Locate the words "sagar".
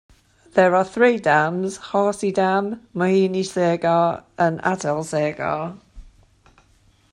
3.45-4.23, 5.05-5.77